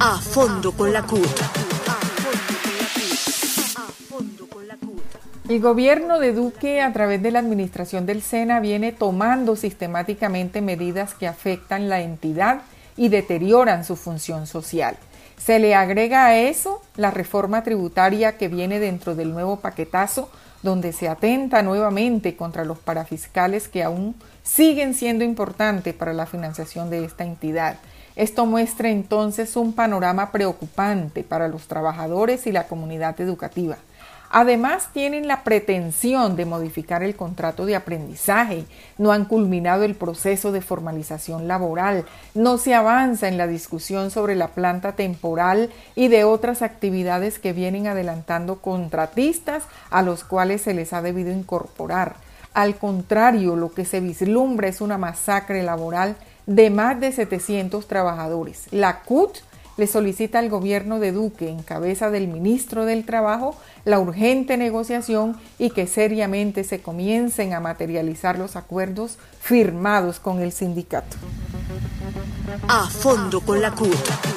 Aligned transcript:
A 0.00 0.18
fondo 0.18 0.72
con 0.72 0.92
la 0.92 1.02
CUT. 1.02 1.40
El 5.46 5.60
gobierno 5.60 6.20
de 6.20 6.32
Duque, 6.32 6.80
a 6.80 6.92
través 6.94 7.22
de 7.22 7.30
la 7.30 7.40
administración 7.40 8.06
del 8.06 8.22
SENA, 8.22 8.60
viene 8.60 8.92
tomando 8.92 9.56
sistemáticamente 9.56 10.62
medidas 10.62 11.12
que 11.12 11.28
afectan 11.28 11.90
la 11.90 12.00
entidad 12.00 12.62
y 12.96 13.08
deterioran 13.08 13.84
su 13.84 13.96
función 13.96 14.46
social. 14.46 14.96
Se 15.36 15.58
le 15.58 15.74
agrega 15.74 16.24
a 16.24 16.38
eso 16.38 16.80
la 16.96 17.10
reforma 17.10 17.62
tributaria 17.62 18.38
que 18.38 18.48
viene 18.48 18.80
dentro 18.80 19.14
del 19.14 19.32
nuevo 19.32 19.60
paquetazo, 19.60 20.30
donde 20.62 20.94
se 20.94 21.08
atenta 21.08 21.62
nuevamente 21.62 22.36
contra 22.36 22.64
los 22.64 22.78
parafiscales 22.78 23.68
que 23.68 23.82
aún 23.82 24.14
siguen 24.42 24.94
siendo 24.94 25.24
importantes 25.24 25.92
para 25.92 26.14
la 26.14 26.24
financiación 26.24 26.88
de 26.88 27.04
esta 27.04 27.24
entidad. 27.24 27.76
Esto 28.16 28.46
muestra 28.46 28.90
entonces 28.90 29.56
un 29.56 29.72
panorama 29.72 30.30
preocupante 30.30 31.24
para 31.24 31.48
los 31.48 31.66
trabajadores 31.66 32.46
y 32.46 32.52
la 32.52 32.68
comunidad 32.68 33.20
educativa. 33.20 33.76
Además, 34.36 34.88
tienen 34.92 35.28
la 35.28 35.44
pretensión 35.44 36.34
de 36.34 36.44
modificar 36.44 37.04
el 37.04 37.14
contrato 37.14 37.66
de 37.66 37.76
aprendizaje, 37.76 38.64
no 38.98 39.12
han 39.12 39.26
culminado 39.26 39.84
el 39.84 39.94
proceso 39.94 40.50
de 40.50 40.60
formalización 40.60 41.46
laboral, 41.46 42.04
no 42.34 42.58
se 42.58 42.74
avanza 42.74 43.28
en 43.28 43.38
la 43.38 43.46
discusión 43.46 44.10
sobre 44.10 44.34
la 44.34 44.48
planta 44.48 44.92
temporal 44.92 45.70
y 45.94 46.08
de 46.08 46.24
otras 46.24 46.62
actividades 46.62 47.38
que 47.38 47.52
vienen 47.52 47.86
adelantando 47.86 48.60
contratistas 48.60 49.64
a 49.90 50.02
los 50.02 50.24
cuales 50.24 50.62
se 50.62 50.74
les 50.74 50.92
ha 50.92 51.00
debido 51.00 51.30
incorporar. 51.30 52.16
Al 52.54 52.76
contrario, 52.76 53.54
lo 53.54 53.72
que 53.72 53.84
se 53.84 54.00
vislumbra 54.00 54.66
es 54.68 54.80
una 54.80 54.98
masacre 54.98 55.62
laboral 55.62 56.16
de 56.46 56.70
más 56.70 57.00
de 57.00 57.12
700 57.12 57.86
trabajadores. 57.86 58.66
La 58.70 59.02
CUT 59.02 59.38
le 59.76 59.86
solicita 59.86 60.38
al 60.38 60.48
gobierno 60.48 61.00
de 61.00 61.12
Duque, 61.12 61.48
en 61.48 61.62
cabeza 61.62 62.10
del 62.10 62.28
ministro 62.28 62.84
del 62.84 63.04
Trabajo, 63.04 63.56
la 63.84 63.98
urgente 63.98 64.56
negociación 64.56 65.36
y 65.58 65.70
que 65.70 65.86
seriamente 65.86 66.64
se 66.64 66.80
comiencen 66.80 67.54
a 67.54 67.60
materializar 67.60 68.38
los 68.38 68.56
acuerdos 68.56 69.18
firmados 69.40 70.20
con 70.20 70.40
el 70.40 70.52
sindicato. 70.52 71.16
A 72.68 72.88
fondo 72.88 73.40
con 73.40 73.60
la 73.60 73.72
CUT. 73.72 74.33